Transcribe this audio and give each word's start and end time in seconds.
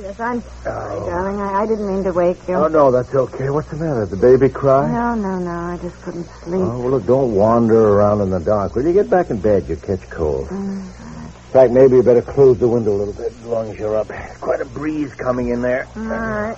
yes, 0.00 0.18
I'm 0.20 0.42
sorry, 0.62 1.00
darling. 1.00 1.40
I, 1.40 1.62
I 1.62 1.66
didn't 1.66 1.86
mean 1.86 2.04
to 2.04 2.12
wake 2.12 2.38
you. 2.48 2.54
Oh, 2.54 2.68
no, 2.68 2.90
that's 2.90 3.14
okay. 3.14 3.50
What's 3.50 3.68
the 3.70 3.76
matter? 3.76 4.06
The 4.06 4.16
baby 4.16 4.48
cry? 4.52 4.90
No, 4.90 5.14
no, 5.14 5.38
no. 5.38 5.50
I 5.50 5.78
just 5.82 6.00
couldn't 6.02 6.26
sleep. 6.42 6.60
Oh, 6.62 6.78
well, 6.80 6.90
look, 6.90 7.06
don't 7.06 7.34
wander 7.34 7.76
around 7.88 8.20
in 8.20 8.30
the 8.30 8.40
dark. 8.40 8.74
Will 8.74 8.86
you 8.86 8.92
get 8.92 9.08
back 9.10 9.30
in 9.30 9.38
bed? 9.40 9.66
You'll 9.68 9.78
catch 9.80 10.08
cold. 10.10 10.48
Mm, 10.48 10.80
In 10.82 11.52
fact, 11.52 11.72
maybe 11.72 11.96
you 11.96 12.02
better 12.02 12.22
close 12.22 12.58
the 12.58 12.68
window 12.68 12.92
a 12.94 12.98
little 12.98 13.14
bit 13.14 13.32
as 13.32 13.44
long 13.44 13.70
as 13.70 13.78
you're 13.78 13.96
up. 13.96 14.08
Quite 14.40 14.60
a 14.60 14.64
breeze 14.66 15.14
coming 15.14 15.48
in 15.48 15.62
there. 15.62 15.86
all 15.96 16.02
right. 16.02 16.56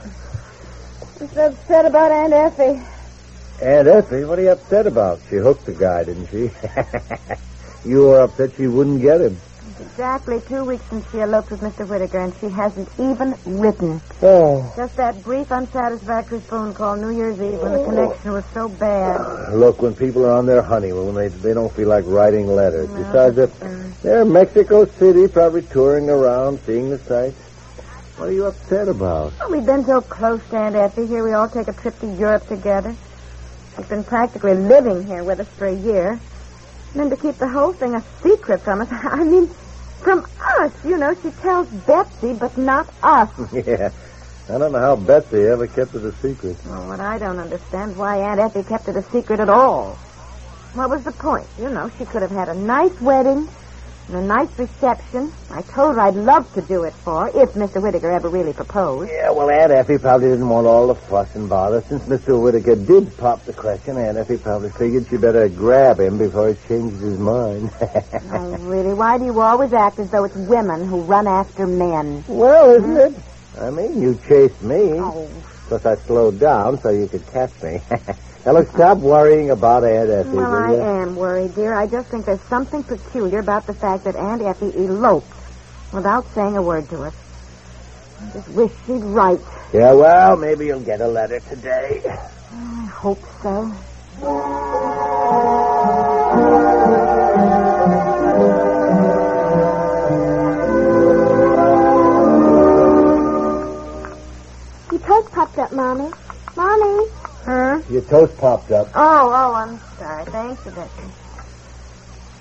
Just 1.19 1.37
upset 1.37 1.87
about 1.87 2.10
Aunt 2.12 2.32
Effie. 2.32 2.82
Aunt 3.65 3.87
Effie, 3.88 4.24
what 4.24 4.38
are 4.38 4.43
you 4.43 4.51
upset 4.51 4.87
about? 4.87 5.21
She 5.30 5.37
hooked 5.37 5.65
the 5.65 5.73
guy, 5.73 6.02
didn't 6.05 6.27
she? 6.27 6.51
you 7.88 8.02
were 8.09 8.21
upset 8.21 8.51
she 8.57 8.66
wouldn't 8.66 9.01
get 9.01 9.21
him. 9.21 9.38
It's 9.74 9.91
exactly 9.91 10.41
two 10.46 10.64
weeks 10.64 10.84
since 10.88 11.05
she 11.10 11.19
eloped 11.19 11.51
with 11.51 11.60
Mr. 11.60 11.88
Whittaker, 11.88 12.20
and 12.20 12.32
she 12.41 12.48
hasn't 12.48 12.88
even 12.96 13.34
written. 13.45 14.01
Oh. 14.23 14.73
Just 14.77 14.96
that 14.98 15.20
brief, 15.24 15.51
unsatisfactory 15.51 16.38
phone 16.38 16.73
call 16.74 16.95
New 16.95 17.10
Year's 17.10 17.40
Eve 17.40 17.59
when 17.59 17.73
the 17.73 17.80
oh. 17.80 17.84
connection 17.84 18.32
was 18.32 18.45
so 18.54 18.68
bad. 18.68 19.52
Look, 19.52 19.82
when 19.82 19.96
people 19.96 20.24
are 20.26 20.30
on 20.30 20.46
their 20.46 20.62
honeymoon, 20.62 21.16
they, 21.16 21.26
they 21.26 21.52
don't 21.52 21.73
feel 21.73 21.88
like 21.88 22.04
writing 22.07 22.46
letters. 22.46 22.88
Besides, 22.88 23.34
that, 23.34 24.01
they're 24.02 24.23
in 24.23 24.32
Mexico 24.32 24.84
City, 24.84 25.26
probably 25.26 25.62
touring 25.62 26.09
around, 26.09 26.60
seeing 26.66 26.90
the 26.90 26.99
sights. 26.99 27.37
What 28.16 28.29
are 28.29 28.32
you 28.32 28.46
upset 28.46 28.87
about? 28.87 29.32
Well, 29.40 29.51
we've 29.51 29.66
been 29.66 29.84
so 29.84 30.01
close 30.01 30.40
to 30.51 30.56
Aunt 30.56 30.77
Effie. 30.77 31.06
Here 31.06 31.24
we 31.24 31.32
all 31.32 31.49
take 31.49 31.66
a 31.66 31.73
trip 31.73 31.99
to 31.99 32.15
Europe 32.15 32.46
together. 32.46 32.95
She's 33.77 33.87
been 33.87 34.04
practically 34.04 34.54
living 34.54 35.04
here 35.04 35.24
with 35.24 35.40
us 35.40 35.49
for 35.49 35.66
a 35.66 35.74
year. 35.74 36.21
And 36.93 37.01
then 37.02 37.10
to 37.10 37.16
keep 37.16 37.38
the 37.38 37.49
whole 37.49 37.73
thing 37.73 37.96
a 37.96 38.04
secret 38.23 38.60
from 38.60 38.82
us. 38.82 38.88
I 38.93 39.24
mean, 39.24 39.51
from 40.05 40.24
us, 40.60 40.73
you 40.85 40.97
know. 40.97 41.15
She 41.23 41.30
tells 41.43 41.66
Betsy, 41.69 42.35
but 42.35 42.57
not 42.57 42.88
us. 43.02 43.30
yeah. 43.52 43.91
I 44.49 44.59
don't 44.59 44.73
know 44.73 44.79
how 44.79 44.95
Betsy 44.95 45.43
ever 45.43 45.66
kept 45.66 45.95
it 45.95 46.05
a 46.05 46.13
secret. 46.21 46.57
Well, 46.66 46.87
what 46.87 47.01
I 47.01 47.19
don't 47.19 47.41
understand 47.41 47.93
is 47.93 47.96
why 47.96 48.19
Aunt 48.19 48.38
Effie 48.38 48.63
kept 48.63 48.88
it 48.88 48.96
a 48.96 49.02
secret 49.11 49.41
at 49.41 49.49
all. 49.49 49.95
What 50.74 50.91
was 50.91 51.02
the 51.02 51.13
point? 51.13 51.46
You 51.59 51.71
know, 51.71 51.91
she 51.99 52.05
could 52.05 52.21
have 52.21 52.30
had 52.30 52.49
a 52.49 52.55
nice 52.55 53.01
wedding 53.01 53.49
and 54.09 54.16
a 54.16 54.23
nice 54.23 54.51
reception. 54.59 55.33
I 55.51 55.63
told 55.63 55.95
her 55.95 56.01
I'd 56.01 56.15
love 56.16 56.52
to 56.55 56.60
do 56.63 56.85
it 56.85 56.95
for 57.05 57.27
her, 57.27 57.43
if 57.43 57.51
Mr. 57.55 57.83
Whittaker 57.83 58.11
ever 58.11 58.29
really 58.29 58.52
proposed. 58.52 59.11
Yeah, 59.11 59.30
well, 59.30 59.51
Aunt 59.51 59.73
Effie 59.73 59.99
probably 59.99 60.29
didn't 60.29 60.49
want 60.49 60.66
all 60.66 60.87
the 60.88 60.95
fuss 60.95 61.29
and 61.35 61.49
bother. 61.49 61.83
Since 61.88 62.02
Mr. 62.05 62.41
Whittaker 62.41 62.77
did 62.77 63.16
pop 63.16 63.45
the 63.45 63.52
question, 63.52 63.96
Aunt 63.96 64.19
Effie 64.19 64.37
probably 64.37 64.71
figured 64.71 65.06
she'd 65.09 65.21
better 65.21 65.49
grab 65.49 66.00
him 66.00 66.19
before 66.19 66.53
he 66.53 66.69
changes 66.69 67.00
his 67.00 67.19
mind. 67.19 67.71
Oh, 68.37 68.56
really? 68.59 68.94
Why 68.94 69.16
do 69.16 69.27
you 69.27 69.41
always 69.41 69.72
act 69.72 70.00
as 70.00 70.11
though 70.11 70.25
it's 70.25 70.34
women 70.34 70.89
who 70.89 71.03
run 71.03 71.28
after 71.28 71.66
men? 71.69 72.25
well, 72.27 72.71
isn't 72.75 72.91
hmm? 72.91 72.97
it? 72.97 73.15
I 73.61 73.71
mean, 73.71 74.03
you 74.03 74.19
chased 74.28 74.61
me. 74.61 74.99
Oh, 74.99 75.31
Plus, 75.69 75.87
I 75.87 75.94
slowed 76.06 76.41
down 76.41 76.81
so 76.83 76.91
you 76.91 77.06
could 77.06 77.25
catch 77.28 77.53
me. 77.62 77.81
now, 78.44 78.53
look, 78.53 78.69
stop 78.69 78.98
worrying 78.98 79.50
about 79.50 79.84
Aunt 79.84 80.10
Effie, 80.10 80.28
well, 80.28 80.53
I 80.54 80.75
am 80.75 81.16
worried, 81.16 81.55
dear. 81.55 81.75
I 81.75 81.87
just 81.87 82.09
think 82.10 82.27
there's 82.27 82.43
something 82.43 82.82
peculiar 82.82 83.38
about 83.38 83.66
the 83.66 83.72
fact 83.72 84.05
that 84.05 84.16
Aunt 84.16 84.43
Effie 84.43 84.71
eloped 84.77 85.32
without 85.93 86.27
saying 86.34 86.54
a 86.56 86.62
word 86.62 86.87
to 86.91 87.04
us. 87.04 87.15
I 88.21 88.33
just 88.34 88.49
wish 88.50 88.71
she'd 88.87 89.03
write. 89.03 89.41
Yeah, 89.72 89.93
well, 89.93 90.37
maybe 90.37 90.66
you'll 90.66 90.81
get 90.81 91.00
a 91.00 91.09
letter 91.09 91.41
today. 91.41 92.03
I 92.53 92.84
hope 92.87 93.22
so. 93.43 93.72
Your 104.93 105.00
toast 105.00 105.33
popped 105.33 105.59
up, 105.59 105.72
Mommy. 105.72 106.10
Mommy. 106.54 107.24
Huh? 107.44 107.82
Your 107.91 108.03
toast 108.03 108.37
popped 108.38 108.71
up. 108.71 108.88
Oh, 108.94 109.31
oh, 109.32 109.55
I'm 109.55 109.78
sorry. 109.99 110.25
Thanks, 110.25 110.65
Betsy. 110.65 111.12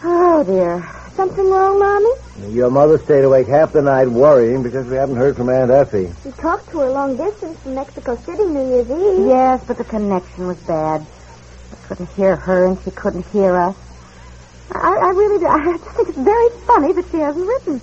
Oh, 0.03 0.43
dear. 0.43 0.89
Something 1.15 1.49
wrong, 1.49 1.77
Mommy? 1.77 2.53
Your 2.55 2.71
mother 2.71 2.97
stayed 2.97 3.23
awake 3.23 3.47
half 3.47 3.73
the 3.73 3.81
night 3.81 4.09
worrying 4.09 4.63
because 4.63 4.87
we 4.87 4.95
haven't 4.95 5.17
heard 5.17 5.35
from 5.35 5.49
Aunt 5.49 5.71
Effie. 5.71 6.11
We 6.25 6.31
talked 6.31 6.69
to 6.71 6.79
her 6.79 6.89
long 6.89 7.17
distance 7.17 7.59
from 7.59 7.75
Mexico 7.75 8.15
City 8.25 8.45
New 8.45 8.67
Year's 8.67 8.89
Eve. 8.89 9.27
Yes, 9.27 9.63
but 9.67 9.77
the 9.77 9.83
connection 9.83 10.47
was 10.47 10.57
bad. 10.59 11.05
I 11.71 11.87
couldn't 11.87 12.09
hear 12.11 12.35
her, 12.35 12.65
and 12.67 12.81
she 12.83 12.91
couldn't 12.91 13.25
hear 13.27 13.55
us. 13.55 13.75
I, 14.71 14.87
I 14.87 15.09
really 15.09 15.39
do. 15.39 15.47
I 15.47 15.63
just 15.77 15.83
think 15.95 16.09
it's 16.09 16.17
very 16.17 16.49
funny 16.65 16.93
that 16.93 17.05
she 17.11 17.17
hasn't 17.17 17.45
written. 17.45 17.81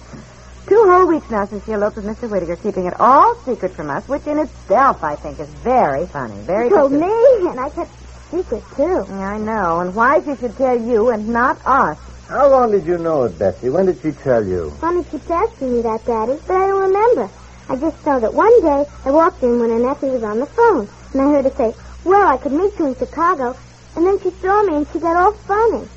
Two 0.66 0.84
whole 0.88 1.06
weeks 1.08 1.28
now 1.30 1.46
since 1.46 1.64
she 1.64 1.72
eloped 1.72 1.96
with 1.96 2.04
Mr. 2.04 2.30
Whittaker, 2.30 2.56
keeping 2.56 2.86
it 2.86 2.94
all 3.00 3.34
secret 3.44 3.72
from 3.74 3.90
us, 3.90 4.06
which 4.08 4.26
in 4.26 4.38
itself 4.38 5.02
I 5.02 5.16
think 5.16 5.40
is 5.40 5.48
very 5.64 6.06
funny. 6.06 6.40
Very 6.42 6.68
She 6.68 6.74
told 6.74 6.92
peculiar. 6.92 7.40
me, 7.40 7.48
and 7.50 7.60
I 7.60 7.68
kept 7.70 7.90
secret, 8.30 8.62
too. 8.76 9.04
Yeah, 9.08 9.30
I 9.34 9.38
know. 9.38 9.80
And 9.80 9.94
why 9.94 10.20
she 10.22 10.36
should 10.36 10.56
tell 10.56 10.78
you 10.78 11.10
and 11.10 11.28
not 11.28 11.58
us. 11.66 11.98
How 12.28 12.48
long 12.48 12.70
did 12.70 12.86
you 12.86 12.98
know 12.98 13.24
it, 13.24 13.36
Betsy? 13.38 13.70
When 13.70 13.86
did 13.86 14.00
she 14.00 14.12
tell 14.12 14.44
you? 14.46 14.72
Mommy 14.80 15.02
keeps 15.04 15.28
asking 15.28 15.72
me 15.74 15.82
that, 15.82 16.04
Daddy, 16.06 16.38
but 16.46 16.56
I 16.56 16.66
don't 16.68 16.82
remember. 16.82 17.28
I 17.68 17.76
just 17.76 18.06
know 18.06 18.20
that 18.20 18.32
one 18.34 18.60
day 18.62 18.84
I 19.04 19.10
walked 19.10 19.42
in 19.42 19.58
when 19.58 19.70
Aunt 19.72 19.84
Effie 19.96 20.10
was 20.10 20.22
on 20.22 20.38
the 20.38 20.46
phone, 20.46 20.88
and 21.12 21.20
I 21.22 21.24
heard 21.32 21.44
her 21.46 21.50
say, 21.56 21.74
well, 22.04 22.28
I 22.28 22.36
could 22.36 22.52
meet 22.52 22.78
you 22.78 22.86
in 22.86 22.94
Chicago, 22.96 23.56
and 23.96 24.06
then 24.06 24.20
she 24.20 24.30
saw 24.40 24.62
me 24.62 24.76
and 24.76 24.86
she 24.92 25.00
got 25.00 25.16
all 25.16 25.32
funny. 25.32 25.88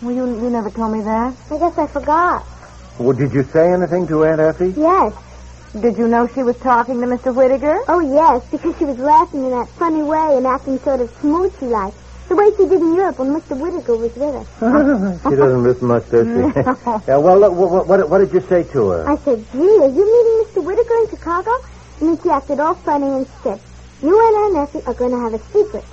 Well, 0.00 0.14
you, 0.14 0.26
you 0.42 0.48
never 0.50 0.70
told 0.70 0.92
me 0.92 1.02
that. 1.02 1.34
I 1.50 1.58
guess 1.58 1.76
I 1.76 1.86
forgot. 1.86 2.46
Well, 2.98 3.16
did 3.16 3.32
you 3.32 3.44
say 3.52 3.62
anything 3.62 4.06
to 4.08 4.24
Aunt 4.24 4.40
Effie? 4.40 4.74
Yes. 4.76 5.14
Did 5.78 5.96
you 5.96 6.08
know 6.08 6.26
she 6.34 6.42
was 6.42 6.56
talking 6.58 7.00
to 7.00 7.06
Mr. 7.06 7.32
Whittaker? 7.34 7.78
Oh, 7.86 8.00
yes, 8.00 8.42
because 8.50 8.74
she 8.78 8.84
was 8.84 8.98
laughing 8.98 9.44
in 9.44 9.50
that 9.50 9.68
funny 9.78 10.02
way 10.02 10.34
and 10.36 10.46
acting 10.46 10.80
sort 10.80 11.00
of 11.00 11.10
smoochy 11.20 11.70
like. 11.70 11.94
The 12.28 12.36
way 12.36 12.50
she 12.56 12.66
did 12.68 12.80
in 12.82 12.94
Europe 12.94 13.18
when 13.20 13.30
Mr. 13.32 13.56
Whittaker 13.56 13.96
was 13.96 14.12
with 14.16 14.34
us. 14.34 14.48
she 15.28 15.36
doesn't 15.36 15.62
miss 15.62 15.80
much, 15.80 16.10
does 16.10 16.26
she? 16.26 16.42
yeah, 17.08 17.16
well, 17.16 17.38
look, 17.38 17.52
what, 17.54 17.86
what, 17.86 18.10
what 18.10 18.18
did 18.18 18.32
you 18.34 18.40
say 18.48 18.64
to 18.64 18.80
her? 18.90 19.08
I 19.08 19.16
said, 19.24 19.46
gee, 19.52 19.78
are 19.78 19.92
you 19.94 20.04
meeting 20.04 20.36
Mr. 20.44 20.64
Whittaker 20.64 20.98
in 21.04 21.08
Chicago? 21.10 21.50
And 22.00 22.08
then 22.10 22.18
she 22.22 22.30
acted 22.30 22.58
all 22.60 22.74
funny 22.74 23.06
and 23.06 23.26
said, 23.44 23.60
you 24.02 24.10
and 24.12 24.56
Aunt 24.58 24.68
Effie 24.68 24.84
are 24.86 24.94
going 24.94 25.12
to 25.12 25.20
have 25.22 25.34
a 25.34 25.42
secret. 25.52 25.84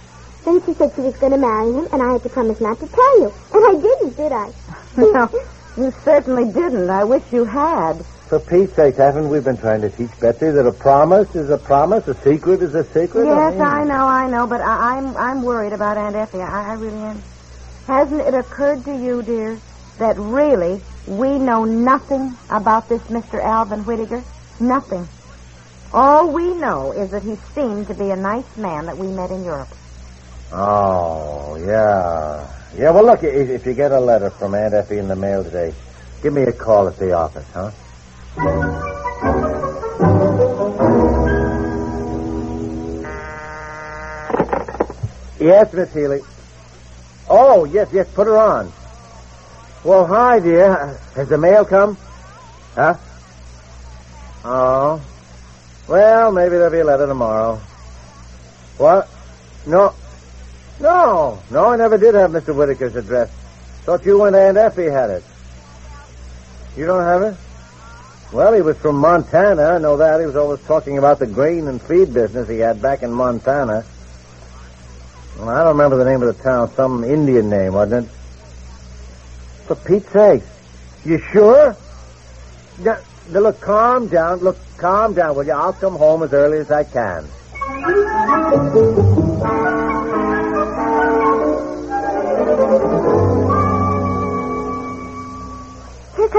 Then 0.44 0.62
she 0.66 0.74
said 0.74 0.92
she 0.96 1.02
was 1.02 1.16
going 1.18 1.32
to 1.34 1.40
marry 1.40 1.70
him, 1.72 1.88
and 1.92 2.02
I 2.02 2.14
had 2.14 2.24
to 2.24 2.30
promise 2.30 2.60
not 2.62 2.80
to 2.80 2.88
tell 2.88 3.20
you. 3.20 3.34
And 3.54 3.64
I 3.66 3.74
didn't, 3.82 4.18
did 4.18 4.32
I? 4.32 4.48
no, 4.98 5.30
you 5.78 5.94
certainly 6.04 6.46
didn't. 6.52 6.90
I 6.90 7.04
wish 7.04 7.24
you 7.32 7.46
had. 7.46 8.06
For 8.30 8.40
Pete's 8.40 8.76
sake, 8.76 8.96
haven't 8.98 9.30
we 9.30 9.40
been 9.40 9.58
trying 9.58 9.82
to 9.82 9.90
teach 9.90 10.10
Betsy 10.20 10.50
that 10.50 10.66
a 10.68 10.72
promise 10.74 11.30
is 11.36 11.50
a 11.50 11.58
promise, 11.58 12.08
a 12.08 12.16
secret 12.24 12.62
is 12.64 12.74
a 12.74 12.84
secret? 12.86 13.26
Yes, 13.26 13.38
oh, 13.38 13.52
mean- 13.52 13.62
I 13.62 13.84
know, 13.84 14.06
I 14.08 14.28
know, 14.28 14.48
but 14.48 14.62
I, 14.62 14.98
I'm 14.98 15.16
I'm 15.16 15.44
worried 15.44 15.74
about 15.74 15.98
Aunt 15.98 16.16
Effie. 16.16 16.40
I, 16.40 16.72
I 16.72 16.74
really 16.74 16.98
am. 16.98 17.22
Hasn't 17.86 18.22
it 18.22 18.34
occurred 18.34 18.84
to 18.86 18.96
you, 18.98 19.22
dear, 19.22 19.60
that 20.00 20.18
really 20.18 20.82
we 21.08 21.38
know 21.38 21.66
nothing 21.66 22.36
about 22.50 22.90
this 22.90 23.02
Mr. 23.04 23.44
Alvin 23.44 23.86
Whittaker? 23.86 24.24
Nothing. 24.60 25.08
All 25.94 26.32
we 26.34 26.56
know 26.56 26.92
is 26.94 27.12
that 27.12 27.22
he 27.22 27.36
seemed 27.54 27.88
to 27.88 27.94
be 27.94 28.10
a 28.10 28.16
nice 28.16 28.58
man 28.58 28.88
that 28.88 28.98
we 28.98 29.08
met 29.08 29.30
in 29.30 29.44
Europe. 29.44 29.70
Oh, 30.52 31.56
yeah. 31.58 32.48
Yeah, 32.74 32.92
well, 32.92 33.06
look, 33.06 33.24
if, 33.24 33.50
if 33.50 33.66
you 33.66 33.74
get 33.74 33.92
a 33.92 34.00
letter 34.00 34.30
from 34.32 34.54
Aunt 34.56 34.74
Effie 34.74 34.98
in 34.98 35.08
the 35.08 35.16
mail 35.16 35.44
today, 35.44 35.74
give 36.22 36.34
me 36.34 36.44
a 36.44 36.52
call 36.52 36.88
at 36.88 36.98
the 36.98 37.14
office, 37.14 37.46
huh? 37.54 37.72
Yes, 45.40 45.72
Miss 45.74 45.94
Healy. 45.94 46.20
Oh, 47.30 47.66
yes, 47.66 47.88
yes, 47.94 48.08
put 48.14 48.28
her 48.28 48.38
on. 48.38 48.72
Well, 49.84 50.06
hi, 50.08 50.40
dear. 50.40 51.00
Has 51.16 51.30
the 51.30 51.38
mail 51.38 51.64
come? 51.64 51.98
Huh? 52.76 52.94
Oh. 54.44 55.02
Well, 55.88 56.32
maybe 56.32 56.52
there'll 56.52 56.72
be 56.72 56.80
a 56.80 56.86
letter 56.86 57.06
tomorrow. 57.08 57.62
What? 58.78 59.10
No. 59.68 59.94
No. 60.80 61.42
No, 61.50 61.66
I 61.66 61.76
never 61.78 61.98
did 61.98 62.16
have 62.16 62.32
Mr. 62.32 62.54
Whittaker's 62.56 62.96
address. 62.96 63.30
Thought 63.84 64.06
you 64.06 64.24
and 64.24 64.36
Aunt 64.36 64.58
Effie 64.58 64.90
had 64.90 65.10
it. 65.10 65.24
You 66.76 66.86
don't 66.86 67.04
have 67.04 67.22
it? 67.22 67.36
Well, 68.34 68.54
he 68.54 68.62
was 68.62 68.78
from 68.78 68.98
Montana. 68.98 69.64
I 69.64 69.78
know 69.78 69.98
that. 69.98 70.20
He 70.20 70.26
was 70.26 70.36
always 70.36 70.60
talking 70.62 70.98
about 70.98 71.20
the 71.20 71.28
grain 71.28 71.68
and 71.68 71.82
feed 71.82 72.14
business 72.14 72.50
he 72.50 72.58
had 72.58 72.82
back 72.82 73.04
in 73.04 73.12
Montana. 73.12 73.86
Well, 75.38 75.50
I 75.50 75.60
don't 75.64 75.78
remember 75.78 75.98
the 75.98 76.10
name 76.10 76.22
of 76.22 76.36
the 76.36 76.44
town. 76.44 76.74
Some 76.76 77.04
Indian 77.04 77.50
name, 77.50 77.74
wasn't 77.74 78.06
it? 78.08 78.12
For 79.68 79.76
Pete's 79.76 80.12
sake. 80.12 80.44
You 81.06 81.20
sure? 81.32 81.78
Now, 82.80 82.98
look, 83.30 83.62
calm 83.62 84.08
down. 84.08 84.40
Look, 84.40 84.58
calm 84.78 85.14
down, 85.14 85.36
will 85.36 85.46
you? 85.46 85.54
I'll 85.54 85.74
come 85.74 85.96
home 85.96 86.24
as 86.24 86.34
early 86.34 86.60
as 86.60 86.72
I 86.72 86.84
can. 86.84 87.30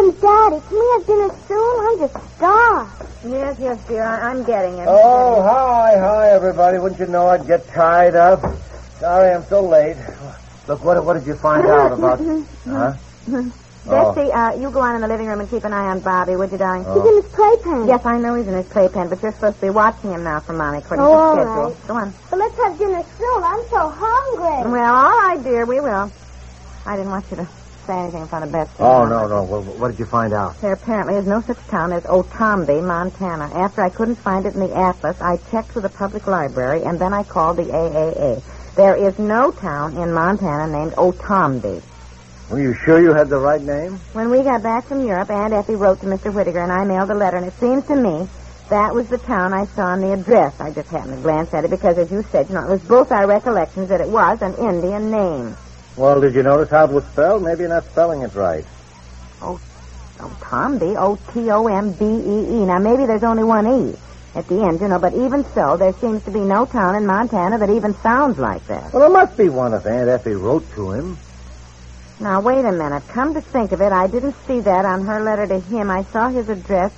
Here 0.06 0.12
comes 0.14 0.22
Daddy. 0.22 0.60
Can 0.68 0.78
we 0.78 0.86
have 0.92 1.06
dinner 1.06 1.30
soon? 1.48 1.86
I'm 1.86 1.98
just 1.98 2.36
starved. 2.36 2.90
Yes, 3.26 3.56
yes, 3.58 3.78
dear. 3.88 4.04
I- 4.04 4.30
I'm 4.30 4.44
getting 4.44 4.78
it. 4.78 4.86
Oh, 4.88 5.42
hi, 5.42 5.94
hi, 5.98 6.30
everybody. 6.30 6.78
Wouldn't 6.78 7.00
you 7.00 7.06
know 7.06 7.26
I'd 7.28 7.46
get 7.46 7.66
tied 7.74 8.14
up? 8.14 8.40
Sorry 9.00 9.34
I'm 9.34 9.44
so 9.48 9.60
late. 9.62 9.96
Look, 10.68 10.84
what, 10.84 11.04
what 11.04 11.14
did 11.14 11.26
you 11.26 11.34
find 11.42 11.66
out 11.66 11.92
about... 11.92 12.18
huh? 12.64 12.92
Oh. 13.88 14.12
Betsy, 14.14 14.30
uh, 14.32 14.54
you 14.58 14.70
go 14.70 14.80
on 14.80 14.96
in 14.96 15.00
the 15.00 15.06
living 15.08 15.26
room 15.26 15.38
and 15.40 15.48
keep 15.50 15.62
an 15.64 15.72
eye 15.72 15.90
on 15.90 16.00
Bobby, 16.00 16.34
would 16.34 16.50
you, 16.50 16.58
darling? 16.58 16.82
He's 16.86 17.06
in 17.06 17.22
his 17.22 17.30
playpen. 17.32 17.86
Yes, 17.86 18.00
I 18.04 18.18
know 18.18 18.34
he's 18.34 18.46
in 18.46 18.54
his 18.54 18.66
playpen, 18.66 19.08
but 19.08 19.22
you're 19.22 19.32
supposed 19.32 19.56
to 19.56 19.60
be 19.62 19.70
watching 19.70 20.10
him 20.12 20.22
now 20.24 20.40
for 20.40 20.54
Mommy, 20.54 20.78
according 20.78 21.06
Oh, 21.06 21.10
to 21.10 21.14
all 21.14 21.32
schedule. 21.34 21.70
right. 21.70 21.86
Go 21.88 21.94
on. 21.94 22.14
But 22.30 22.38
let's 22.40 22.56
have 22.62 22.78
dinner 22.78 23.02
soon. 23.18 23.42
I'm 23.44 23.62
so 23.70 23.90
hungry. 23.94 24.70
Well, 24.72 24.94
all 24.94 25.10
right, 25.10 25.42
dear, 25.42 25.66
we 25.66 25.78
will. 25.80 26.10
I 26.84 26.96
didn't 26.96 27.10
want 27.10 27.24
you 27.30 27.36
to 27.38 27.48
say 27.86 27.98
anything 27.98 28.22
in 28.22 28.28
front 28.28 28.44
of 28.44 28.52
Betsy. 28.52 28.72
Oh, 28.80 29.04
no, 29.04 29.26
no. 29.26 29.44
Well, 29.44 29.62
what 29.62 29.90
did 29.90 29.98
you 29.98 30.06
find 30.06 30.32
out? 30.32 30.60
There 30.60 30.72
apparently 30.72 31.14
is 31.14 31.26
no 31.26 31.40
such 31.40 31.58
town 31.68 31.92
as 31.92 32.02
Otombe, 32.04 32.82
Montana. 32.84 33.50
After 33.54 33.82
I 33.82 33.90
couldn't 33.90 34.16
find 34.16 34.44
it 34.46 34.54
in 34.54 34.60
the 34.60 34.74
atlas, 34.76 35.20
I 35.20 35.36
checked 35.50 35.74
with 35.74 35.84
the 35.84 35.90
public 35.90 36.26
library, 36.26 36.82
and 36.84 36.98
then 36.98 37.14
I 37.14 37.22
called 37.22 37.56
the 37.56 37.64
AAA. 37.64 38.42
There 38.74 38.96
is 38.96 39.18
no 39.18 39.50
town 39.52 39.96
in 39.96 40.12
Montana 40.12 40.66
named 40.70 40.92
Otombe. 40.92 41.82
Were 42.50 42.60
you 42.60 42.74
sure 42.74 43.00
you 43.00 43.12
had 43.12 43.28
the 43.28 43.38
right 43.38 43.62
name? 43.62 43.98
When 44.12 44.30
we 44.30 44.42
got 44.42 44.62
back 44.62 44.86
from 44.86 45.04
Europe, 45.04 45.30
Aunt 45.30 45.52
Effie 45.52 45.74
wrote 45.74 46.00
to 46.00 46.06
Mr. 46.06 46.32
Whittaker, 46.32 46.62
and 46.62 46.70
I 46.70 46.84
mailed 46.84 47.10
a 47.10 47.14
letter, 47.14 47.38
and 47.38 47.46
it 47.46 47.58
seems 47.58 47.84
to 47.86 47.96
me 47.96 48.28
that 48.68 48.94
was 48.94 49.08
the 49.08 49.18
town 49.18 49.52
I 49.52 49.64
saw 49.66 49.82
on 49.94 50.00
the 50.00 50.12
address. 50.12 50.60
I 50.60 50.70
just 50.70 50.88
happened 50.90 51.16
to 51.16 51.22
glance 51.22 51.54
at 51.54 51.64
it 51.64 51.70
because, 51.70 51.98
as 51.98 52.10
you 52.10 52.22
said, 52.30 52.48
you 52.48 52.54
know, 52.54 52.62
it 52.62 52.70
was 52.70 52.82
both 52.82 53.10
our 53.10 53.26
recollections 53.26 53.88
that 53.88 54.00
it 54.00 54.08
was 54.08 54.42
an 54.42 54.54
Indian 54.54 55.10
name. 55.10 55.56
Well, 55.96 56.20
did 56.20 56.34
you 56.34 56.42
notice 56.42 56.68
how 56.70 56.84
it 56.84 56.90
was 56.90 57.04
spelled? 57.04 57.42
Maybe 57.42 57.60
you're 57.60 57.70
not 57.70 57.84
spelling 57.86 58.22
it 58.22 58.34
right. 58.34 58.64
Oh, 59.40 59.58
oh, 60.20 60.38
Otombe, 60.40 60.94
O-T-O-M-B-E-E. 60.96 62.66
Now, 62.66 62.78
maybe 62.78 63.06
there's 63.06 63.24
only 63.24 63.44
one 63.44 63.66
E 63.66 63.96
at 64.34 64.46
the 64.48 64.62
end, 64.62 64.80
you 64.82 64.88
know, 64.88 64.98
but 64.98 65.14
even 65.14 65.44
so, 65.54 65.78
there 65.78 65.94
seems 65.94 66.22
to 66.24 66.30
be 66.30 66.40
no 66.40 66.66
town 66.66 66.96
in 66.96 67.06
Montana 67.06 67.58
that 67.58 67.70
even 67.70 67.94
sounds 67.94 68.38
like 68.38 68.66
that. 68.66 68.92
Well, 68.92 69.00
there 69.00 69.10
must 69.10 69.38
be 69.38 69.48
one 69.48 69.72
if 69.72 69.86
Aunt 69.86 70.10
Effie 70.10 70.34
wrote 70.34 70.70
to 70.74 70.92
him. 70.92 71.16
Now, 72.20 72.40
wait 72.42 72.64
a 72.64 72.72
minute. 72.72 73.08
Come 73.08 73.32
to 73.32 73.40
think 73.40 73.72
of 73.72 73.80
it, 73.80 73.92
I 73.92 74.06
didn't 74.06 74.36
see 74.46 74.60
that 74.60 74.84
on 74.84 75.06
her 75.06 75.22
letter 75.22 75.46
to 75.46 75.60
him. 75.60 75.90
I 75.90 76.02
saw 76.04 76.28
his 76.28 76.50
address 76.50 76.92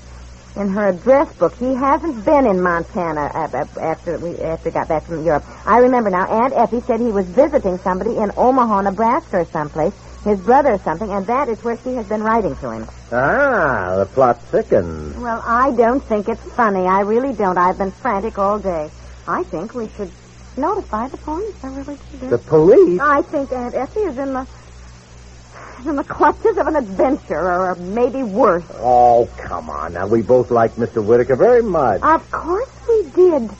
in 0.58 0.68
her 0.68 0.88
address 0.88 1.32
book. 1.36 1.54
He 1.58 1.72
hasn't 1.74 2.24
been 2.24 2.46
in 2.46 2.60
Montana 2.60 3.30
after 3.34 4.18
we 4.18 4.36
after 4.38 4.68
we 4.68 4.72
got 4.72 4.88
back 4.88 5.06
from 5.06 5.24
Europe. 5.24 5.44
I 5.64 5.78
remember 5.78 6.10
now. 6.10 6.26
Aunt 6.26 6.52
Effie 6.54 6.80
said 6.86 7.00
he 7.00 7.12
was 7.12 7.26
visiting 7.26 7.78
somebody 7.78 8.16
in 8.16 8.30
Omaha, 8.36 8.82
Nebraska, 8.82 9.38
or 9.38 9.44
someplace, 9.46 9.94
his 10.24 10.38
brother 10.40 10.72
or 10.72 10.78
something, 10.78 11.10
and 11.10 11.26
that 11.26 11.48
is 11.48 11.62
where 11.62 11.78
she 11.78 11.94
has 11.94 12.06
been 12.06 12.22
writing 12.22 12.56
to 12.56 12.70
him. 12.70 12.88
Ah, 13.12 13.96
the 13.96 14.06
plot 14.06 14.42
thickens. 14.48 15.16
Well, 15.16 15.42
I 15.46 15.70
don't 15.70 16.04
think 16.04 16.28
it's 16.28 16.42
funny. 16.52 16.86
I 16.86 17.00
really 17.00 17.32
don't. 17.34 17.56
I've 17.56 17.78
been 17.78 17.92
frantic 17.92 18.38
all 18.38 18.58
day. 18.58 18.90
I 19.26 19.44
think 19.44 19.74
we 19.74 19.88
should 19.96 20.10
notify 20.56 21.08
the 21.08 21.18
police. 21.18 21.54
I 21.62 21.68
really 21.68 21.98
do. 22.20 22.28
The 22.28 22.38
police? 22.38 23.00
I 23.00 23.22
think 23.22 23.52
Aunt 23.52 23.74
Effie 23.74 24.00
is 24.00 24.18
in 24.18 24.32
the 24.32 24.46
in 25.86 25.96
the 25.96 26.04
clutches 26.04 26.56
of 26.56 26.66
an 26.66 26.76
adventure, 26.76 27.38
or, 27.38 27.70
or 27.70 27.74
maybe 27.76 28.22
worse. 28.22 28.64
Oh, 28.74 29.28
come 29.38 29.70
on. 29.70 29.94
Now, 29.94 30.06
we 30.06 30.22
both 30.22 30.50
liked 30.50 30.76
Mr. 30.76 31.04
Whittaker 31.04 31.36
very 31.36 31.62
much. 31.62 32.02
Of 32.02 32.30
course 32.30 32.70
we 32.88 33.02
did. 33.10 33.50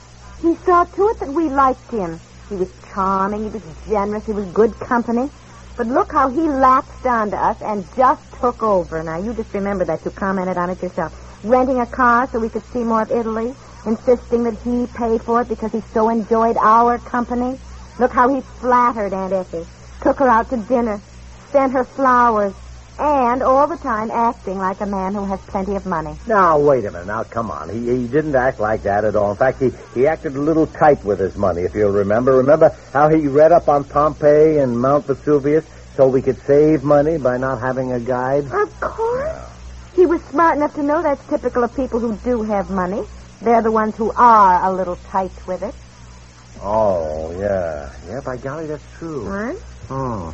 He 0.43 0.55
saw 0.65 0.85
to 0.85 1.09
it 1.09 1.20
that 1.20 1.29
we 1.29 1.49
liked 1.49 1.91
him. 1.91 2.20
He 2.49 2.56
was 2.56 2.70
charming, 2.93 3.44
he 3.44 3.50
was 3.50 3.62
generous, 3.87 4.25
he 4.25 4.32
was 4.32 4.47
good 4.47 4.73
company. 4.79 5.31
But 5.76 5.87
look 5.87 6.11
how 6.12 6.29
he 6.29 6.41
lapsed 6.41 7.06
onto 7.06 7.37
us 7.37 7.61
and 7.62 7.85
just 7.94 8.23
took 8.41 8.62
over. 8.62 9.03
Now, 9.03 9.19
you 9.19 9.32
just 9.35 9.53
remember 9.55 9.85
that. 9.85 10.05
You 10.05 10.11
commented 10.11 10.56
on 10.56 10.70
it 10.70 10.82
yourself. 10.82 11.12
Renting 11.44 11.81
a 11.81 11.87
car 11.87 12.29
so 12.31 12.41
we 12.41 12.49
could 12.49 12.65
see 12.73 12.82
more 12.82 13.03
of 13.03 13.12
Italy, 13.12 13.55
insisting 13.87 14.43
that 14.44 14.59
he 14.65 14.87
pay 14.97 15.19
for 15.19 15.43
it 15.43 15.49
because 15.49 15.70
he 15.70 15.81
so 15.93 16.09
enjoyed 16.09 16.56
our 16.56 16.99
company. 16.99 17.59
Look 18.00 18.12
how 18.12 18.29
he 18.32 18.41
flattered 18.41 19.12
Aunt 19.12 19.32
Effie, 19.32 19.67
took 20.03 20.19
her 20.19 20.29
out 20.29 20.50
to 20.50 20.56
dinner, 20.56 21.00
sent 21.52 21.72
her 21.72 21.84
flowers, 21.84 22.54
and 22.98 23.42
all 23.42 23.68
the 23.68 23.76
time 23.76 24.10
acting 24.10 24.58
like 24.58 24.80
a 24.80 24.86
man 24.86 25.14
who 25.14 25.24
has 25.24 25.40
plenty 25.42 25.76
of 25.76 25.86
money. 25.86 26.16
Now, 26.26 26.58
wait 26.58 26.84
a 26.84 26.90
minute. 26.90 27.06
Now, 27.06 27.22
come 27.22 27.50
on. 27.50 27.68
He, 27.68 27.78
he 27.78 28.06
didn't 28.08 28.34
act 28.34 28.58
like 28.58 28.82
that 28.82 29.04
at 29.04 29.14
all. 29.14 29.30
In 29.30 29.36
fact, 29.36 29.62
he, 29.62 29.70
he 29.94 30.06
acted 30.06 30.34
a 30.34 30.40
little 30.40 30.66
tight 30.66 31.04
with 31.04 31.20
his 31.20 31.36
money, 31.36 31.62
if 31.62 31.74
you'll 31.74 31.92
remember. 31.92 32.32
Remember 32.38 32.74
how 32.92 33.08
he 33.08 33.28
read 33.28 33.52
up 33.52 33.68
on 33.68 33.84
Pompeii 33.84 34.58
and 34.58 34.76
Mount 34.78 35.06
Vesuvius 35.06 35.64
so 35.96 36.08
we 36.08 36.22
could 36.22 36.38
save 36.46 36.82
money 36.82 37.18
by 37.18 37.36
not 37.36 37.60
having 37.60 37.92
a 37.92 38.00
guide? 38.00 38.44
Of 38.46 38.80
course. 38.80 39.46
He 39.94 40.06
was 40.06 40.22
smart 40.24 40.56
enough 40.56 40.74
to 40.74 40.82
know 40.82 41.02
that's 41.02 41.24
typical 41.28 41.64
of 41.64 41.74
people 41.74 42.00
who 42.00 42.16
do 42.18 42.42
have 42.42 42.70
money. 42.70 43.02
They're 43.42 43.62
the 43.62 43.70
ones 43.72 43.96
who 43.96 44.10
are 44.12 44.64
a 44.64 44.74
little 44.74 44.96
tight 44.96 45.32
with 45.46 45.62
it. 45.62 45.74
Oh, 46.60 47.30
yeah. 47.38 47.92
Yeah, 48.08 48.20
by 48.24 48.36
golly, 48.36 48.66
that's 48.66 48.82
true. 48.98 49.24
Huh? 49.24 49.52
Hmm. 49.88 50.30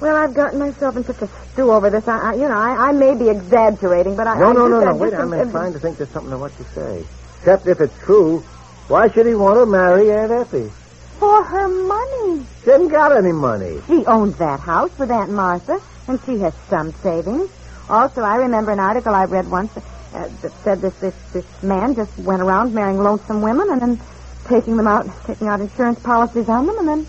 Well, 0.00 0.14
I've 0.14 0.34
gotten 0.34 0.58
myself 0.58 0.96
in 0.96 1.04
such 1.04 1.22
a 1.22 1.30
stew 1.52 1.72
over 1.72 1.88
this. 1.88 2.06
I, 2.06 2.18
I 2.18 2.32
you 2.34 2.48
know, 2.48 2.58
I, 2.58 2.88
I 2.88 2.92
may 2.92 3.14
be 3.14 3.30
exaggerating, 3.30 4.14
but 4.14 4.26
I. 4.26 4.38
No, 4.38 4.50
I 4.50 4.52
no, 4.52 4.66
no, 4.68 4.80
no. 4.80 4.94
Wait, 4.94 5.14
I'm 5.14 5.30
trying 5.50 5.72
to 5.72 5.78
think 5.78 5.96
there's 5.96 6.10
something 6.10 6.30
to 6.30 6.38
what 6.38 6.52
you 6.58 6.66
say. 6.74 7.04
Except 7.40 7.66
if 7.66 7.80
it's 7.80 7.96
true, 8.04 8.40
why 8.88 9.08
should 9.08 9.26
he 9.26 9.34
want 9.34 9.58
to 9.58 9.66
marry 9.66 10.12
Aunt 10.12 10.32
Effie? 10.32 10.70
For 11.18 11.42
her 11.44 11.68
money. 11.68 12.44
She 12.62 12.70
hasn't 12.70 12.92
got 12.92 13.16
any 13.16 13.32
money. 13.32 13.80
She 13.86 14.04
owns 14.06 14.36
that 14.36 14.60
house 14.60 14.90
with 14.98 15.10
Aunt 15.10 15.30
Martha, 15.30 15.80
and 16.08 16.20
she 16.26 16.38
has 16.40 16.52
some 16.68 16.92
savings. 17.02 17.48
Also, 17.88 18.20
I 18.20 18.36
remember 18.36 18.72
an 18.72 18.80
article 18.80 19.14
I 19.14 19.24
read 19.24 19.48
once 19.48 19.70
uh, 19.76 20.28
that 20.42 20.52
said 20.62 20.82
this, 20.82 20.94
this 21.00 21.14
this 21.32 21.46
man 21.62 21.94
just 21.94 22.16
went 22.18 22.42
around 22.42 22.74
marrying 22.74 23.02
lonesome 23.02 23.40
women 23.40 23.70
and 23.70 23.80
then 23.80 24.00
taking 24.48 24.76
them 24.76 24.86
out, 24.86 25.08
taking 25.26 25.48
out 25.48 25.60
insurance 25.60 25.98
policies 26.00 26.48
on 26.48 26.66
them, 26.66 26.78
and 26.78 26.88
then 26.88 27.06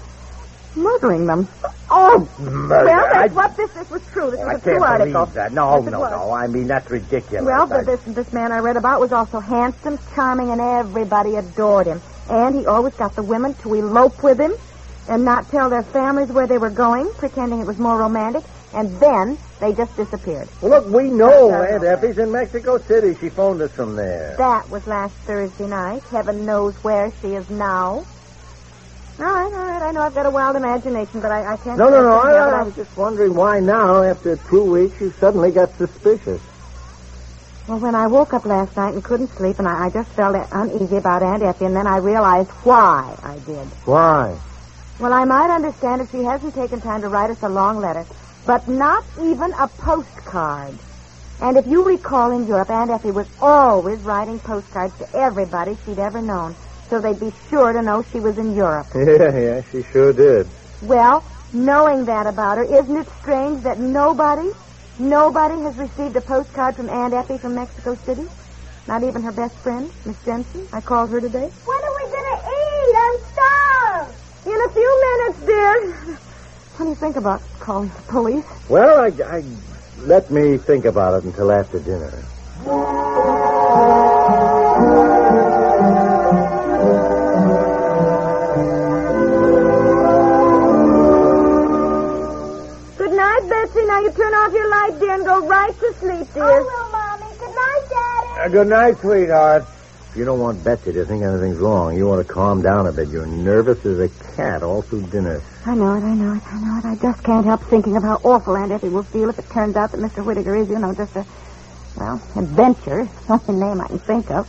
murdering 0.78 1.26
them. 1.26 1.48
Oh, 1.90 2.28
murder. 2.40 2.86
Well, 2.86 3.10
that's 3.14 3.32
I- 3.32 3.36
what 3.36 3.58
this 3.58 3.72
this 3.72 3.90
was 3.90 4.02
true. 4.12 4.32
This 4.32 4.40
I 4.40 4.54
was 4.54 4.62
a 4.62 4.64
true 4.64 4.84
article. 4.84 5.26
that. 5.28 5.52
No, 5.54 5.82
Yes, 5.82 5.92
no, 5.92 6.04
no. 6.04 6.32
I 6.32 6.48
mean, 6.48 6.68
that's 6.68 6.90
ridiculous. 6.90 7.46
Well, 7.46 7.64
I- 7.64 7.66
but 7.66 7.86
this 7.86 8.02
this 8.16 8.34
man 8.34 8.52
I 8.52 8.60
read 8.60 8.78
about 8.78 9.00
was 9.00 9.12
also 9.12 9.40
handsome, 9.40 9.98
charming, 10.16 10.52
and 10.52 10.62
everybody 10.62 11.36
adored 11.36 11.88
him. 11.88 12.02
And 12.30 12.56
he 12.56 12.66
always 12.66 12.94
got 12.96 13.16
the 13.16 13.24
women 13.24 13.54
to 13.64 13.74
elope 13.74 14.22
with 14.22 14.38
him 14.40 14.54
and 15.08 15.24
not 15.24 15.50
tell 15.50 15.70
their 15.70 15.84
families 15.84 16.30
where 16.30 16.46
they 16.48 16.58
were 16.58 16.70
going, 16.70 17.10
pretending 17.18 17.62
it 17.62 17.68
was 17.68 17.80
more 17.80 17.98
romantic. 17.98 18.44
And 18.74 18.92
then 19.00 19.38
they 19.62 19.72
just 19.74 19.96
disappeared. 19.96 20.50
Well, 20.62 20.72
look, 20.72 20.88
we 20.94 21.10
know 21.10 21.54
Aunt. 21.54 21.84
Effie's 21.86 22.18
in 22.18 22.32
Mexico 22.34 22.78
City. 22.80 23.16
She 23.20 23.30
phoned 23.30 23.62
us 23.62 23.72
from 23.72 23.96
there. 23.96 24.36
That 24.38 24.70
was 24.70 24.86
last 24.86 25.14
Thursday 25.26 25.68
night. 25.68 26.04
Heaven 26.12 26.46
knows 26.46 26.76
where 26.84 27.12
she 27.22 27.34
is 27.36 27.50
now. 27.50 28.06
All 29.20 29.26
right, 29.26 29.52
all 29.52 29.66
right. 29.66 29.82
I 29.82 29.92
know 29.92 30.02
I've 30.02 30.14
got 30.14 30.28
a 30.28 30.30
wild 30.30 30.56
imagination, 30.56 31.22
but 31.22 31.32
I, 31.32 31.54
I 31.54 31.58
can't. 31.58 31.78
No, 31.78 31.90
no, 31.90 32.02
no. 32.02 32.18
I, 32.18 32.22
can't 32.22 32.38
have 32.38 32.48
it. 32.48 32.54
I, 32.54 32.60
I 32.60 32.64
was 32.64 32.76
just 32.76 32.98
wondering 32.98 33.34
why 33.34 33.60
now, 33.60 34.04
after 34.04 34.38
two 34.50 34.64
weeks, 34.64 34.94
you 35.02 35.12
suddenly 35.20 35.52
got 35.52 35.76
suspicious. 35.78 36.42
Well, 37.68 37.80
when 37.80 37.96
I 37.96 38.08
woke 38.08 38.34
up 38.34 38.46
last 38.46 38.78
night 38.78 38.94
and 38.94 39.04
couldn't 39.04 39.36
sleep, 39.36 39.58
and 39.60 39.68
I, 39.68 39.88
I 39.88 39.90
just 39.90 40.10
felt 40.12 40.36
uneasy 40.52 40.98
about 40.98 41.24
Aunt 41.24 41.42
Effie, 41.44 41.66
and 41.66 41.76
then 41.76 41.88
I 41.88 41.98
realized 41.98 42.50
why 42.64 43.18
I 43.24 43.40
did. 43.40 43.68
Why? 43.86 44.40
Well, 45.00 45.14
I 45.14 45.26
might 45.26 45.54
understand 45.54 46.02
if 46.02 46.12
she 46.12 46.24
hasn't 46.24 46.54
taken 46.54 46.80
time 46.82 47.02
to 47.02 47.10
write 47.10 47.30
us 47.30 47.42
a 47.42 47.50
long 47.50 47.82
letter, 47.82 48.06
but 48.46 48.68
not 48.70 49.04
even 49.20 49.52
a 49.60 49.68
postcard. 49.68 50.78
And 51.42 51.58
if 51.58 51.66
you 51.68 51.84
recall 51.86 52.32
in 52.32 52.48
Europe, 52.48 52.70
Aunt 52.70 52.90
Effie 52.90 53.12
was 53.12 53.28
always 53.42 54.00
writing 54.00 54.40
postcards 54.40 54.98
to 54.98 55.16
everybody 55.16 55.78
she'd 55.86 56.00
ever 56.00 56.22
known, 56.22 56.56
so 56.90 57.00
they'd 57.02 57.20
be 57.20 57.32
sure 57.50 57.74
to 57.74 57.82
know 57.82 58.04
she 58.12 58.20
was 58.20 58.38
in 58.38 58.56
Europe. 58.56 58.88
Yeah, 58.96 59.32
yeah, 59.36 59.60
she 59.72 59.84
sure 59.94 60.14
did. 60.14 60.48
Well, 60.82 61.24
knowing 61.54 62.06
that 62.06 62.28
about 62.28 62.58
her, 62.58 62.66
isn't 62.70 62.98
it 62.98 63.08
strange 63.22 63.64
that 63.64 63.80
nobody, 63.80 64.50
nobody 65.00 65.58
has 65.64 65.76
received 65.78 66.16
a 66.16 66.22
postcard 66.22 66.76
from 66.76 66.90
Aunt 66.90 67.14
Effie 67.14 67.38
from 67.40 67.56
Mexico 67.56 67.98
City? 68.06 68.26
Not 68.88 69.04
even 69.04 69.22
her 69.24 69.32
best 69.34 69.56
friend, 69.64 69.92
Miss 70.06 70.16
Jensen. 70.24 70.68
I 70.72 70.80
called 70.82 71.10
her 71.10 71.20
today. 71.20 71.44
When 71.66 71.80
are 71.88 71.96
we 72.00 72.06
gonna 72.08 72.40
eat? 72.46 72.94
I'm 72.96 73.18
starved. 73.34 74.16
In 74.48 74.56
a 74.56 74.70
few 74.74 74.92
minutes, 75.08 75.40
dear. 75.46 76.18
What 76.78 76.86
do 76.86 76.90
you 76.90 76.96
think 77.02 77.16
about 77.18 77.42
calling 77.60 77.90
the 77.90 78.04
police? 78.08 78.46
Well, 78.70 79.02
I, 79.02 79.10
I 79.10 79.40
let 80.08 80.30
me 80.32 80.58
think 80.68 80.86
about 80.86 81.16
it 81.20 81.24
until 81.26 81.52
after 81.52 81.80
dinner. 81.80 82.24
Go 95.42 95.48
right 95.48 95.80
to 95.80 95.94
sleep, 96.00 96.34
dear. 96.34 96.44
I 96.44 96.60
will, 96.60 96.92
Mommy. 96.92 97.38
Good 97.38 97.56
night, 97.56 97.84
Daddy. 97.90 98.40
Uh, 98.40 98.48
good 98.50 98.68
night, 98.68 98.98
sweetheart. 99.02 99.66
If 100.10 100.16
you 100.16 100.26
don't 100.26 100.40
want 100.40 100.64
Betsy 100.64 100.94
to 100.94 101.06
think 101.06 101.24
anything's 101.24 101.58
wrong, 101.58 101.96
you 101.96 102.08
want 102.08 102.26
to 102.26 102.34
calm 102.34 102.62
down 102.62 102.88
a 102.88 102.92
bit. 102.92 103.10
You're 103.10 103.28
nervous 103.28 103.86
as 103.86 104.00
a 104.00 104.10
cat 104.36 104.64
all 104.64 104.82
through 104.82 105.08
dinner. 105.08 105.44
I 105.66 105.76
know 105.76 105.94
it, 105.94 106.04
I 106.04 106.14
know 106.16 106.34
it, 106.34 106.44
I 106.46 106.60
know 106.60 106.80
it. 106.80 106.86
I 106.86 106.96
just 106.96 107.24
can't 107.24 107.46
help 107.46 107.64
thinking 107.70 107.96
of 107.98 108.04
how 108.04 108.16
awful 108.24 108.56
Aunt 108.56 108.72
Effie 108.72 108.90
will 108.90 109.04
feel 109.04 109.30
if 109.30 109.38
it 109.38 109.50
turns 109.52 109.76
out 109.76 109.92
that 109.92 110.00
Mr. 110.00 110.26
Whittaker 110.26 110.56
is, 110.56 110.70
you 110.70 110.80
know, 110.80 110.94
just 110.94 111.16
a, 111.16 111.26
well, 111.98 112.22
adventure. 112.36 113.02
It's 113.02 113.26
the 113.28 113.40
only 113.48 113.66
name 113.66 113.82
I 113.82 113.88
can 113.88 114.00
think 114.00 114.32
of. 114.32 114.48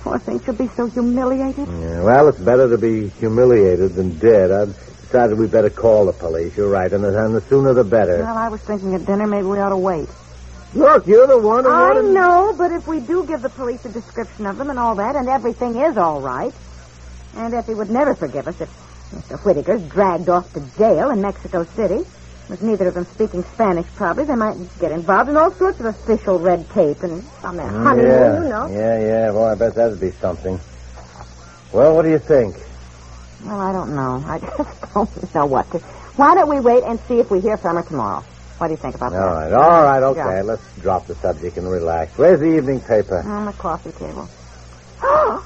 Poor 0.00 0.18
thing, 0.18 0.42
she'll 0.44 0.54
be 0.54 0.68
so 0.76 0.86
humiliated. 0.86 1.68
Yeah, 1.68 2.02
well, 2.02 2.28
it's 2.28 2.40
better 2.40 2.68
to 2.70 2.78
be 2.78 3.08
humiliated 3.08 3.94
than 3.94 4.18
dead. 4.18 4.50
I've 4.50 4.76
decided 5.12 5.38
we 5.38 5.46
better 5.46 5.70
call 5.70 6.06
the 6.06 6.12
police. 6.12 6.56
You're 6.56 6.70
right, 6.70 6.90
and 6.90 7.04
the, 7.04 7.08
and 7.08 7.36
the 7.36 7.42
sooner 7.48 7.74
the 7.74 7.84
better. 7.84 8.24
Well, 8.24 8.36
I 8.36 8.48
was 8.48 8.60
thinking 8.62 8.94
at 8.94 9.04
dinner 9.04 9.26
maybe 9.26 9.46
we 9.46 9.58
ought 9.58 9.70
to 9.70 9.76
wait. 9.76 10.08
Look, 10.74 11.06
you're 11.06 11.26
the 11.26 11.38
one 11.38 11.64
who 11.64 11.70
I 11.70 11.92
wanted... 11.92 12.14
know, 12.14 12.54
but 12.56 12.72
if 12.72 12.86
we 12.86 13.00
do 13.00 13.26
give 13.26 13.42
the 13.42 13.50
police 13.50 13.84
a 13.84 13.90
description 13.90 14.46
of 14.46 14.56
them 14.56 14.70
and 14.70 14.78
all 14.78 14.94
that, 14.94 15.14
and 15.14 15.28
everything 15.28 15.76
is 15.76 15.98
all 15.98 16.22
right, 16.22 16.52
Aunt 17.36 17.52
Effie 17.52 17.74
would 17.74 17.90
never 17.90 18.14
forgive 18.14 18.48
us 18.48 18.58
if 18.58 18.70
Mr. 19.12 19.38
Whittaker's 19.44 19.82
dragged 19.90 20.30
off 20.30 20.50
to 20.54 20.60
jail 20.78 21.10
in 21.10 21.20
Mexico 21.20 21.64
City. 21.76 22.00
With 22.48 22.60
neither 22.60 22.88
of 22.88 22.94
them 22.94 23.06
speaking 23.14 23.44
Spanish, 23.54 23.86
probably, 23.94 24.24
they 24.24 24.34
might 24.34 24.56
get 24.78 24.92
involved 24.92 25.30
in 25.30 25.36
all 25.36 25.52
sorts 25.52 25.78
of 25.78 25.86
official 25.86 26.38
red 26.38 26.68
tape 26.70 27.02
and 27.02 27.24
on 27.44 27.56
their 27.56 27.68
mm, 27.68 27.82
honeymoon, 27.82 28.08
yeah. 28.08 28.42
you 28.42 28.48
know. 28.48 28.66
Yeah, 28.66 28.98
yeah. 28.98 29.30
Well, 29.30 29.44
I 29.44 29.54
bet 29.54 29.74
that'd 29.74 30.00
be 30.00 30.10
something. 30.12 30.58
Well, 31.72 31.94
what 31.94 32.02
do 32.02 32.10
you 32.10 32.18
think? 32.18 32.56
Well, 33.44 33.60
I 33.60 33.72
don't 33.72 33.94
know. 33.94 34.22
I 34.26 34.38
just 34.38 34.56
don't 34.94 35.34
know 35.34 35.46
what 35.46 35.70
to. 35.72 35.78
Why 36.16 36.34
don't 36.34 36.48
we 36.48 36.60
wait 36.60 36.84
and 36.84 36.98
see 37.08 37.18
if 37.18 37.30
we 37.30 37.40
hear 37.40 37.56
from 37.56 37.76
her 37.76 37.82
tomorrow? 37.82 38.22
What 38.58 38.68
do 38.68 38.72
you 38.74 38.78
think 38.78 38.94
about 38.94 39.12
that? 39.12 39.22
All 39.22 39.34
right, 39.34 39.52
all 39.52 39.82
right, 39.82 40.02
okay. 40.02 40.20
Yeah. 40.20 40.42
Let's 40.42 40.62
drop 40.80 41.06
the 41.06 41.14
subject 41.16 41.56
and 41.56 41.68
relax. 41.68 42.16
Where's 42.16 42.38
the 42.38 42.56
evening 42.56 42.80
paper? 42.80 43.22
On 43.26 43.46
the 43.46 43.52
coffee 43.52 43.92
table. 43.92 44.28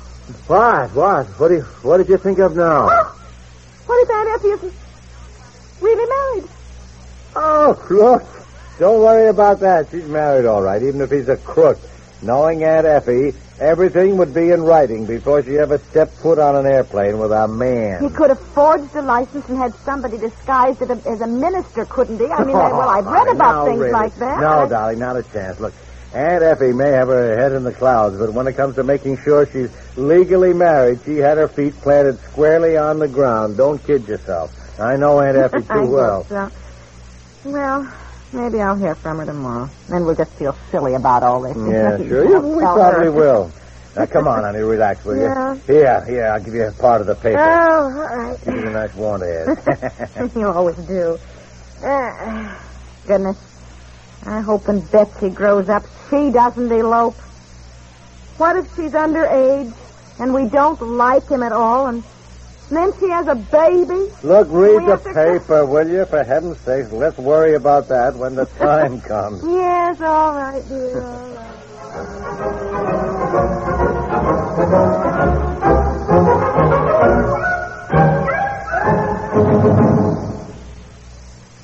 What? 0.49 0.93
What? 0.93 1.27
What, 1.39 1.49
do 1.49 1.55
you, 1.55 1.63
what 1.83 1.99
did 1.99 2.09
you 2.09 2.19
think 2.19 2.41
of 2.41 2.57
now? 2.57 2.87
what 3.87 4.03
if 4.03 4.11
Aunt 4.11 4.29
Effie 4.35 4.49
isn't 4.49 4.75
really 5.81 6.41
married? 6.41 6.51
Oh, 7.37 7.87
look. 7.91 8.23
Don't 8.81 9.01
worry 9.01 9.29
about 9.29 9.61
that. 9.61 9.87
She's 9.93 10.05
married 10.05 10.45
all 10.45 10.63
right, 10.63 10.83
even 10.83 11.01
if 11.01 11.11
he's 11.13 11.29
a 11.29 11.37
crook. 11.37 11.79
Knowing 12.23 12.65
Aunt 12.65 12.87
Effie, 12.87 13.35
everything 13.61 14.17
would 14.17 14.33
be 14.35 14.51
in 14.51 14.63
writing 14.63 15.05
before 15.07 15.43
she 15.43 15.59
ever 15.59 15.79
stepped 15.91 16.15
foot 16.17 16.39
on 16.39 16.57
an 16.57 16.67
airplane 16.67 17.19
with 17.19 17.31
a 17.31 17.47
man. 17.47 18.03
He 18.03 18.09
could 18.09 18.31
have 18.31 18.41
forged 18.55 18.95
a 18.97 19.03
license 19.03 19.47
and 19.49 19.59
had 19.59 19.75
somebody 19.85 20.17
disguised 20.19 20.81
as 20.83 20.91
a, 20.91 21.09
as 21.09 21.21
a 21.21 21.27
minister, 21.27 21.85
couldn't 21.85 22.19
he? 22.19 22.27
I 22.27 22.43
mean, 22.45 22.57
I, 22.57 22.73
well, 22.73 22.89
I've 22.89 23.05
read 23.07 23.29
Oh, 23.29 23.33
about 23.33 23.55
now, 23.55 23.65
things 23.67 23.81
really. 23.81 23.93
like 23.93 24.15
that. 24.17 24.41
No, 24.41 24.49
I- 24.65 24.69
darling, 24.69 24.99
not 24.99 25.17
a 25.17 25.23
chance. 25.25 25.61
Look, 25.61 25.75
Aunt 26.15 26.43
Effie 26.43 26.73
may 26.73 26.91
have 26.93 27.09
her 27.09 27.37
head 27.37 27.53
in 27.53 27.65
the 27.65 27.73
clouds, 27.73 28.17
but 28.19 28.33
when 28.33 28.47
it 28.47 28.55
comes 28.57 28.77
to 28.77 28.83
making 28.83 29.19
sure 29.23 29.47
she's 29.47 29.71
legally 29.99 30.55
married, 30.55 31.01
she 31.05 31.17
had 31.19 31.37
her 31.37 31.49
feet 31.49 31.75
planted 31.83 32.19
squarely 32.31 32.79
on 32.79 32.99
the 32.99 33.09
ground. 33.09 33.59
Don't 33.59 33.83
kid 33.85 34.09
yourself. 34.09 34.51
I 34.81 34.97
know 34.97 35.21
Aunt 35.21 35.37
Effie 35.37 35.63
too 35.67 35.87
well. 35.91 36.25
so. 36.25 36.51
Well, 37.45 37.93
maybe 38.33 38.61
I'll 38.61 38.79
hear 38.79 38.95
from 38.97 39.19
her 39.19 39.27
tomorrow. 39.27 39.71
Then 39.89 40.05
we'll 40.05 40.17
just 40.17 40.33
feel 40.39 40.57
silly 40.71 40.95
about 40.95 41.23
all 41.23 41.43
this. 41.43 41.57
Yeah, 41.57 41.97
sure. 42.09 42.25
Yeah, 42.25 42.39
we 42.41 42.63
probably 42.63 43.07
her. 43.07 43.13
will. 43.13 43.53
Now, 43.97 44.05
come 44.07 44.29
on, 44.29 44.45
honey, 44.45 44.61
relax, 44.61 45.05
will 45.05 45.17
you? 45.17 45.23
Yeah. 45.25 45.55
Here, 45.67 46.05
here, 46.07 46.27
I'll 46.27 46.45
give 46.45 46.53
you 46.53 46.69
a 46.69 46.73
part 46.73 47.01
of 47.01 47.07
the 47.07 47.15
paper. 47.15 47.41
Oh, 47.41 47.81
all 47.81 48.17
right. 48.17 48.45
Give 48.45 48.55
you 48.55 48.69
a 48.69 48.73
nice 48.73 48.95
warm 48.95 49.23
head. 49.23 50.31
you 50.37 50.53
always 50.53 50.77
do. 50.87 51.19
Uh, 51.83 52.59
goodness. 53.07 53.37
I 54.25 54.41
hope 54.41 54.67
when 54.69 54.81
Betsy 54.93 55.31
grows 55.31 55.69
up, 55.69 55.85
she 56.11 56.31
doesn't 56.31 56.71
elope. 56.71 57.17
What 58.37 58.57
if 58.57 58.67
she's 58.77 58.93
underage 58.93 59.75
and 60.19 60.35
we 60.35 60.49
don't 60.49 60.81
like 60.99 61.29
him 61.31 61.43
at 61.43 61.53
all 61.53 61.87
and 61.89 62.05
then 62.71 62.91
she 62.99 63.09
has 63.11 63.27
a 63.29 63.35
baby? 63.37 64.11
Look, 64.23 64.49
read 64.51 64.83
the 64.83 64.91
have 64.91 65.05
to 65.05 65.15
paper, 65.15 65.67
will 65.67 65.89
you? 65.89 66.05
For 66.11 66.25
heaven's 66.25 66.59
sake, 66.65 66.91
let's 66.93 67.17
worry 67.19 67.55
about 67.55 67.89
that 67.89 68.13
when 68.17 68.35
the 68.35 68.47
time 68.59 69.01
comes. 69.09 69.43
Yes, 69.47 70.01
all 70.01 70.35
right, 70.35 70.69
dear, 70.69 71.03
all 71.07 71.31
right. 71.35 72.67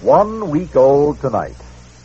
One 0.02 0.50
week 0.50 0.74
old 0.76 1.20
tonight. 1.20 1.56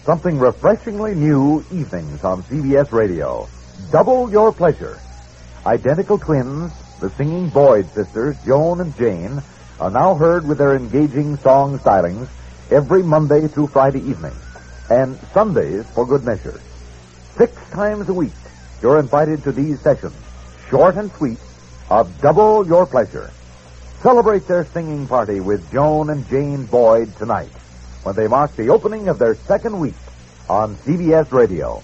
Something 0.05 0.37
refreshingly 0.37 1.15
new 1.15 1.65
evenings 1.71 2.23
on 2.23 2.43
CBS 2.43 2.91
Radio. 2.91 3.49
Double 3.91 4.31
your 4.31 4.53
pleasure. 4.53 5.01
Identical 5.65 6.17
twins, 6.19 6.71
the 6.99 7.09
singing 7.11 7.49
Boyd 7.49 7.89
sisters, 7.93 8.35
Joan 8.45 8.81
and 8.81 8.95
Jane, 8.97 9.41
are 9.79 9.91
now 9.91 10.15
heard 10.15 10.47
with 10.47 10.57
their 10.57 10.75
engaging 10.75 11.37
song 11.37 11.77
stylings 11.79 12.27
every 12.71 13.03
Monday 13.03 13.47
through 13.47 13.67
Friday 13.67 13.99
evening. 13.99 14.33
And 14.89 15.19
Sundays 15.33 15.85
for 15.93 16.05
good 16.05 16.23
measure. 16.23 16.59
Six 17.35 17.53
times 17.69 18.09
a 18.09 18.13
week, 18.13 18.31
you're 18.81 18.99
invited 18.99 19.43
to 19.43 19.51
these 19.51 19.79
sessions, 19.81 20.15
short 20.69 20.95
and 20.95 21.11
sweet, 21.13 21.39
of 21.89 22.19
Double 22.21 22.65
Your 22.65 22.85
Pleasure. 22.85 23.31
Celebrate 24.01 24.47
their 24.47 24.65
singing 24.65 25.07
party 25.07 25.39
with 25.39 25.71
Joan 25.71 26.09
and 26.09 26.27
Jane 26.29 26.65
Boyd 26.65 27.15
tonight 27.17 27.51
when 28.03 28.15
they 28.15 28.27
mark 28.27 28.55
the 28.55 28.69
opening 28.69 29.09
of 29.09 29.19
their 29.19 29.35
second 29.35 29.79
week 29.79 29.95
on 30.49 30.75
CBS 30.77 31.31
Radio. 31.31 31.83